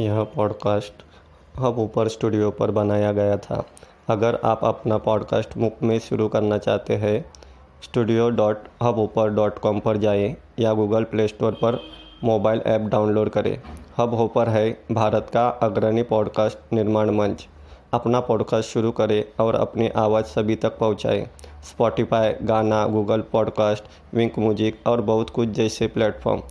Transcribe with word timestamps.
यह 0.00 0.22
podcast 0.22 0.92
hub 1.58 1.78
ऊपर 1.78 2.08
studio 2.08 2.50
पर 2.50 2.70
बनाया 2.70 3.12
गया 3.12 3.36
था। 3.36 3.64
अगर 4.08 4.38
आप 4.44 4.64
अपना 4.64 4.98
पॉडकास्ट 4.98 5.56
मुफ़्त 5.56 5.82
में 5.82 5.98
शुरू 5.98 6.28
करना 6.28 6.58
चाहते 6.58 6.96
हैं, 6.96 7.24
studio 7.82 8.30
dot 8.30 8.56
Hubhopper 8.98 9.30
dot 9.30 9.58
com 9.58 9.80
पर 9.80 9.96
जाएँ 9.96 10.36
या 10.58 10.72
गूगल 10.72 11.04
प्ले 11.04 11.28
स्टोर 11.28 11.52
पर 11.52 11.80
मोबाइल 12.24 12.62
ऐप 12.66 12.80
डाउनलोड 12.80 13.28
करें। 13.28 13.60
हब 13.98 14.14
ऊपर 14.14 14.48
है 14.48 14.84
भारत 14.92 15.30
का 15.34 15.48
अग्रणी 15.48 16.02
पॉडकास्ट 16.02 16.58
निर्माण 16.72 17.10
मंच। 17.10 17.48
अपना 17.92 18.20
पॉडकास्ट 18.20 18.70
शुरू 18.70 18.90
करें 18.90 19.24
और 19.40 19.54
अपनी 19.54 19.88
आवाज़ 19.88 20.24
सभी 20.24 20.56
तक 20.56 20.78
पहुंचाएँ। 20.78 21.26
Spotify 21.62 22.32
Gaana 22.42 22.86
Google 22.86 23.20
podcast 23.20 23.84
Wynk 24.14 24.38
music 24.38 24.86
और 24.86 25.00
बहुत 25.00 25.30
कुछ 25.30 25.48
जैसे 25.48 25.86
प्लेटफॉर्म। 25.86 26.42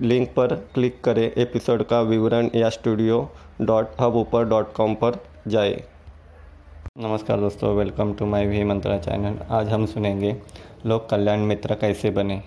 लिंक 0.00 0.28
पर 0.28 0.54
क्लिक 0.74 1.00
करें 1.04 1.30
एपिसोड 1.32 1.82
का 1.82 2.00
विवरण 2.00 2.48
या 2.54 2.68
studio 2.68 3.16
dot 3.60 3.86
Hubhopper 4.16 4.44
dot 4.44 4.72
com 4.72 4.94
पर 4.94 5.16
जाए। 5.48 5.82
नमस्कार 6.98 7.40
दोस्तों 7.40 7.74
welcome 7.76 8.12
to 8.14 8.26
my 8.26 8.46
V 8.46 8.62
Mantra 8.64 8.98
channel 8.98 9.38
आज 9.50 9.68
हम 9.68 9.86
सुनेंगे 9.86 10.36
लोक 10.86 11.08
कल्याण 11.10 11.40
मित्र 11.40 11.74
कैसे 11.74 12.10
बने? 12.10 12.40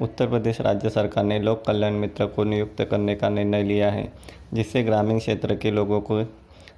उत्तर 0.00 0.28
प्रदेश 0.28 0.60
राज्य 0.60 0.90
सरकार 0.90 1.24
ने 1.24 1.38
लोक 1.38 1.64
कल्याण 1.66 1.92
मित्र 1.92 2.26
को 2.26 2.44
नियुक्त 2.44 2.82
करने 2.84 3.14
का 3.14 3.28
निर्णय 3.28 3.62
लिया 3.62 3.90
है, 3.90 4.12
जिससे 4.54 4.82
ग्रामीण 4.82 5.18
क्षेत्र 5.18 5.56
के 5.56 5.70
लोगों 5.70 6.00
को 6.00 6.22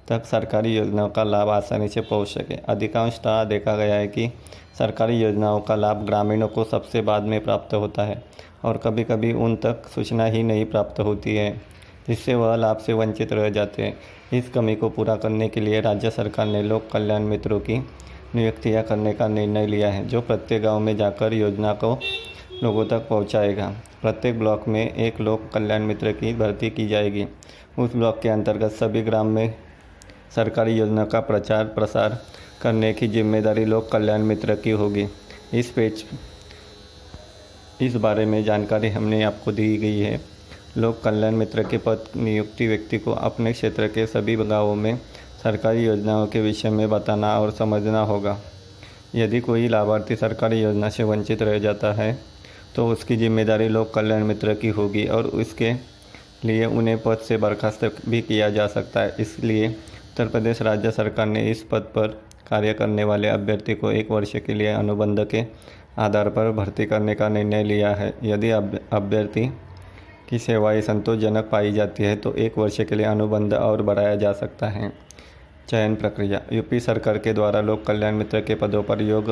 तक 0.09 0.25
सरकारी 0.25 0.75
योजनाओं 0.75 1.09
का 1.09 1.23
लाभ 1.23 1.49
आसानी 1.49 1.87
से 1.87 2.01
पहुँच 2.01 2.27
सके। 2.27 2.55
अधिकांशतः 2.69 3.43
देखा 3.43 3.75
गया 3.75 3.95
है 3.95 4.07
कि 4.07 4.27
सरकारी 4.79 5.19
योजनाओं 5.19 5.59
का 5.59 5.75
लाभ 5.75 6.05
ग्रामीणों 6.05 6.47
को 6.47 6.63
सबसे 6.63 7.01
बाद 7.01 7.23
में 7.23 7.43
प्राप्त 7.43 7.73
होता 7.73 8.03
है 8.03 8.21
और 8.65 8.77
कभी 8.77 9.03
कभी 9.03 9.33
उन 9.33 9.55
तक 9.55 9.87
सूचना 9.87 10.25
ही 10.25 10.43
नहीं 10.43 10.65
प्राप्त 10.65 10.99
होती 10.99 11.35
है, 11.35 11.51
जिससे 12.07 12.35
वह 12.35 12.55
लाभ 12.55 12.77
से 12.77 12.93
वंचित 12.93 13.33
रह 13.33 13.49
जाते 13.49 13.83
हैं। 13.83 13.97
इस 14.33 14.49
कमी 14.49 14.75
को 14.75 14.89
पूरा 14.89 15.15
करने 15.15 15.47
के 15.49 15.61
लिए 15.61 15.81
राज्य 15.81 16.09
सरकार 16.09 16.45
ने 16.45 16.63
लोक 16.63 16.89
कल्याण 16.91 17.23
मित्रों 17.23 17.59
की 17.59 17.77
नियुक्तियाँ 18.35 18.83
करने 18.83 19.13
का 19.13 19.27
निर्णय 19.27 19.67
लिया 19.67 19.89
है, 19.89 20.07
जो 20.07 20.21
प्रत्येक 20.21 20.61
गाँव 20.63 20.79
में 20.79 20.95
जाकर 20.97 21.33
योजना 21.33 21.73
को 21.73 21.97
लोगों 22.63 22.85
तक 22.85 23.07
पहुंचाएगा। 23.09 23.73
प्रत्येक 24.01 24.37
ब्लॉक 24.39 24.67
में 24.67 24.93
एक 24.93 25.19
लोक 25.21 25.49
कल्याण 25.53 25.81
मित्र 25.81 26.11
की 26.11 26.33
भर्ती 26.33 26.69
की 26.69 26.87
जाएगी। 26.87 27.25
उस 27.79 27.95
ब्लॉक 27.95 28.19
के 28.19 28.29
अंतर्गत 28.29 28.71
सभी 28.71 29.01
ग्राम 29.01 29.27
में 29.27 29.53
सरकारी 30.31 30.73
योजना 30.73 31.05
का 31.05 31.19
प्रचार 31.21 31.65
प्रसार 31.67 32.17
करने 32.61 32.93
की 32.93 33.07
ज़िम्मेदारी 33.07 33.65
लोक 33.65 33.91
कल्याण 33.91 34.21
मित्र 34.23 34.55
की 34.55 34.71
होगी। 34.71 35.07
इस 35.53 35.69
पेज, 35.71 36.03
इस 37.81 37.95
बारे 37.97 38.25
में 38.25 38.43
जानकारी 38.43 38.89
हमने 38.89 39.21
आपको 39.23 39.51
दी 39.51 39.77
गई 39.77 39.99
है। 39.99 40.19
लोक 40.77 41.01
कल्याण 41.03 41.35
मित्र 41.35 41.63
के 41.63 41.77
पद, 41.77 42.03
नियुक्ति 42.15 42.67
व्यक्ति 42.67 42.97
को 42.97 43.11
अपने 43.11 43.53
क्षेत्र 43.53 43.87
के 43.87 44.05
सभी 44.07 44.35
गाँवों 44.37 44.75
में 44.75 44.95
सरकारी 45.43 45.85
योजनाओं 45.85 46.27
के 46.27 46.41
विषय 46.41 46.69
में 46.69 46.89
बताना 46.89 47.39
और 47.39 47.51
समझना 47.51 48.01
होगा। 48.03 48.37
यदि 49.15 49.39
कोई 49.41 49.67
लाभार्थी 49.67 50.15
सरकारी 50.15 50.61
योजना 50.61 50.89
से 50.89 51.03
वंचित 51.03 51.41
रह 51.41 51.57
जाता 51.59 51.91
है 51.93 52.17
तो 52.75 52.87
उसकी 52.87 53.15
ज़िम्मेदारी 53.17 53.67
लोक 53.67 53.93
कल्याण 53.93 54.23
मित्र 54.23 54.53
की 54.53 54.67
होगी 54.69 55.05
और 55.07 55.25
उसके 55.25 55.73
लिए 56.45 56.65
उन्हें 56.67 56.97
पद 57.03 57.17
से 57.19 57.37
बर्खास्त 57.37 57.85
भी 58.05 58.21
किया 58.21 58.49
जा 58.49 58.67
सकता 58.67 58.99
है। 58.99 59.15
इसलिए 59.19 59.75
उत्तर 60.19 60.31
प्रदेश 60.31 60.61
राज्य 60.61 60.89
सरकार 60.91 61.25
ने 61.25 61.41
इस 61.51 61.61
पद 61.63 61.81
पर 61.95 62.07
कार्य 62.47 62.73
करने 62.73 63.03
वाले 63.03 63.27
अभ्यर्थी 63.27 63.73
को 63.73 63.91
एक 63.91 64.09
वर्ष 64.11 64.31
के 64.45 64.53
लिए 64.53 64.71
अनुबंध 64.71 65.23
के 65.25 65.43
आधार 65.97 66.29
पर 66.29 66.51
भर्ती 66.51 66.85
करने 66.85 67.13
का 67.15 67.29
निर्णय 67.29 67.63
लिया 67.63 67.93
है। 67.95 68.13
यदि 68.23 68.49
अभ्यर्थी 68.49 69.45
की 70.29 70.39
सेवाएँ 70.39 70.81
संतोषजनक 70.81 71.47
पाई 71.51 71.71
जाती 71.71 72.03
है 72.03 72.15
तो 72.15 72.33
एक 72.35 72.57
वर्ष 72.57 72.79
के 72.81 72.95
लिए 72.95 73.05
अनुबंध 73.05 73.53
और 73.53 73.81
बढ़ाया 73.81 74.15
जा 74.15 74.31
सकता 74.31 74.67
है। 74.67 74.91
चयन 75.69 75.95
प्रक्रिया। 75.95 76.41
यूपी 76.53 76.79
सरकार 76.79 77.17
के 77.17 77.33
द्वारा 77.33 77.61
लोक 77.61 77.85
कल्याण 77.85 78.15
मित्र 78.15 78.41
के 78.41 78.55
पदों 78.55 78.83
पर 78.83 79.01
योग, 79.01 79.29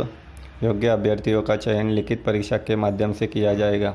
योग्य 0.64 0.88
अभ्यर्थियों 0.88 1.42
का 1.42 1.56
चयन 1.58 1.90
लिखित 1.90 2.24
परीक्षा 2.26 2.58
के 2.60 2.76
माध्यम 2.76 3.14
से 3.14 3.28
किया 3.28 3.54
जाएगा। 3.54 3.94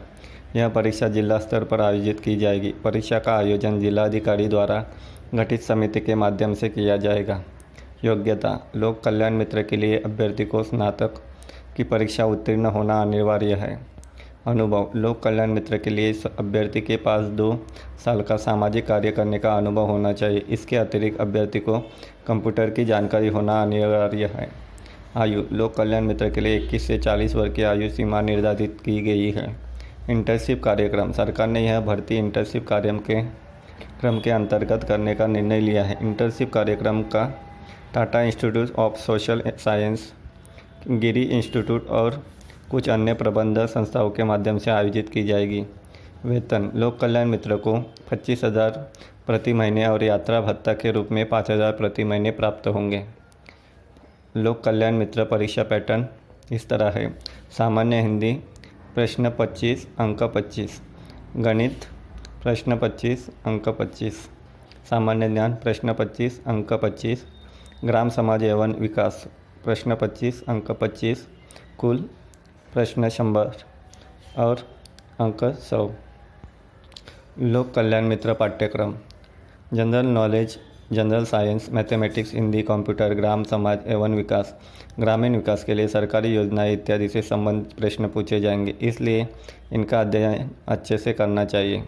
यह 0.56 0.68
परीक्षा 0.68 1.08
जिला 1.08 1.38
स्तर 1.38 1.64
पर 1.64 1.80
आयोजित 1.80 2.20
की 2.20 2.36
जाएगी। 2.36 2.74
परीक्षा 2.84 3.18
का 3.18 3.36
आयोजन 3.36 3.80
जिलाधिकारी 3.80 4.48
द्वारा 4.48 4.84
गठित 5.34 5.62
समिति 5.62 6.00
के 6.00 6.14
माध्यम 6.14 6.54
से 6.54 6.68
किया 6.68 6.96
जाएगा। 6.96 7.42
योग्यता, 8.04 8.70
लोक 8.76 9.00
कल्याण 9.04 9.32
मित्र 9.32 9.62
के 9.62 9.76
लिए 9.76 9.98
अभ्यर्थी 9.98 10.44
को 10.44 10.62
स्नातक 10.62 11.14
की 11.76 11.84
परीक्षा 11.84 12.24
उत्तीर्ण 12.24 12.66
होना 12.66 13.02
अनिवार्य 13.02 13.54
है। 13.54 13.86
अनुभव, 14.46 14.90
लोक 14.96 15.22
कल्याण 15.22 15.50
मित्र 15.50 15.78
के 15.78 15.90
लिए 15.90 16.12
अभ्यर्थी 16.38 16.80
के 16.80 16.96
पास 16.96 17.24
दो 17.24 17.66
साल 18.04 18.22
का 18.22 18.36
सामाजिक 18.36 18.86
कार्य 18.86 19.10
करने 19.10 19.38
का 19.38 19.56
अनुभव 19.56 19.82
होना 19.82 20.12
चाहिए। 20.12 20.44
इसके 20.48 20.76
अतिरिक्त 20.76 21.20
अभ्यर्थी 21.20 21.58
को 21.58 21.78
कंप्यूटर 22.26 22.70
की 22.70 22.84
जानकारी 22.84 23.28
होना 23.28 23.62
अनिवार्य 23.62 24.26
है। 24.26 24.48
आयु, 25.16 25.42
लोक 25.52 25.74
कल्याण 25.76 26.04
मित्र 26.04 26.30
के 26.30 26.40
लिए 26.40 26.56
21 26.56 26.86
से 26.86 26.98
40 26.98 27.34
वर्ष 27.34 27.54
की 27.54 27.62
आयु 27.62 27.90
सीमा 27.90 28.20
निर्धारित 28.20 28.78
की 28.84 29.00
गई 29.00 29.30
है। 29.30 29.56
इंटर्नशिप 30.10 30.62
कार्यक्रम, 30.62 31.12
सरकार 31.12 31.48
ने 31.48 31.66
यह 31.66 31.80
भर्ती 31.80 32.16
इंटर्नशिप 32.16 32.68
कार्यक्रम 32.68 32.98
के 32.98 33.41
क्रम 34.00 34.18
के 34.20 34.30
अंतर्गत 34.30 34.84
करने 34.84 35.14
का 35.14 35.26
निर्णय 35.26 35.60
लिया 35.60 35.84
है। 35.84 35.98
इंटर्नशिप 36.02 36.52
कार्यक्रम 36.52 37.02
का 37.04 37.24
Tata 37.94 38.22
institute 38.22 38.74
of 38.76 38.96
social 38.96 39.42
science, 39.58 40.12
Giri 40.88 41.22
institute 41.22 41.88
और 41.90 42.22
कुछ 42.70 42.88
अन्य 42.88 43.14
प्रबंध 43.14 43.58
संस्थाओं 43.66 44.10
के 44.10 44.24
माध्यम 44.24 44.58
से 44.58 44.70
आयोजित 44.70 45.08
की 45.08 45.22
जाएगी। 45.22 45.64
वेतन, 46.24 46.70
लोक 46.74 46.98
कल्याण 47.00 47.28
मित्र 47.28 47.56
को 47.56 47.78
पच्चीस 48.10 48.44
हज़ार 48.44 48.70
प्रति 49.26 49.52
महीने 49.52 49.86
और 49.86 50.04
यात्रा 50.04 50.40
भत्ता 50.40 50.72
के 50.72 50.92
रूप 50.92 51.08
में 51.12 51.28
पाँच 51.28 51.50
हज़ार 51.50 51.72
प्रति 51.72 52.04
महीने 52.04 52.30
प्राप्त 52.30 52.66
होंगे। 52.68 53.04
लोक 54.36 54.62
कल्याण 54.64 54.94
मित्र 54.94 55.24
परीक्षा 55.24 55.62
पैटर्न 55.62 56.06
इस 56.52 56.68
तरह 56.68 56.90
है। 56.90 57.08
सामान्य 57.58 58.00
हिंदी, 58.00 58.32
प्रश्न 58.94 59.30
25 59.30 59.86
अंक 60.00 60.22
25 60.24 60.80
गणित 61.36 61.86
प्रश्न 62.42 62.76
25 62.76 63.28
अंक 63.46 63.68
25 63.68 64.14
सामान्य 64.90 65.28
ज्ञान, 65.28 65.52
प्रश्न 65.54 65.92
25 65.92 66.40
अंक 66.46 66.72
25 66.72 67.18
ग्राम 67.84 68.08
समाज 68.08 68.42
एवं 68.42 68.72
विकास, 68.72 69.26
प्रश्न 69.64 69.94
25 69.94 70.42
अंक 70.48 70.70
25 70.72 71.26
कुल 71.78 71.98
प्रश्न 72.72 73.08
शंबर 73.08 73.52
और 74.38 74.66
अंक 75.20 75.44
सौ। 75.44 75.90
लोक 77.38 77.72
कल्याण 77.74 78.04
मित्र 78.04 78.34
पाठ्यक्रम। 78.34 78.96
General 79.74 80.06
knowledge, 80.06 80.58
general 80.92 81.24
science, 81.24 81.70
mathematics, 81.72 82.34
Hindi, 82.34 82.62
computer, 82.62 83.14
ग्राम 83.14 83.44
समाज 83.44 83.86
एवं 83.86 84.16
विकास। 84.16 84.54
ग्रामीण 85.00 85.36
विकास 85.36 85.64
के 85.64 85.74
लिए 85.74 85.88
सरकारी 85.88 86.34
योजनाएँ 86.34 86.72
इत्यादि 86.72 87.08
से 87.08 87.22
संबंधित 87.22 87.78
प्रश्न 87.78 88.08
पूछे 88.08 88.40
जाएँगे, 88.40 88.74
इसलिए 88.80 89.26
इनका 89.72 90.00
अध्ययन 90.00 90.50
अच्छे 90.68 90.98
से 90.98 91.12
करना 91.12 91.44
चाहिए। 91.44 91.82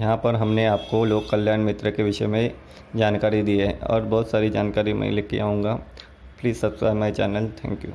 यहाँ 0.00 0.16
पर 0.16 0.34
हमने 0.34 0.64
आपको 0.66 1.04
लोक 1.04 1.28
कल्याण 1.30 1.60
मित्र 1.60 1.90
के 1.90 2.02
विषय 2.02 2.26
में 2.26 2.54
जानकारी 2.96 3.42
दी 3.42 3.58
है 3.58 3.72
और 3.90 4.02
बहुत 4.04 4.30
सारी 4.30 4.50
जानकारी 4.50 4.92
मैं 4.92 5.10
लेके 5.10 5.38
आऊँगा। 5.38 5.74
Please 6.40 6.58
subscribe 6.58 6.96
my 6.96 7.12
channel. 7.12 7.48
Thank 7.64 7.84
you. 7.84 7.92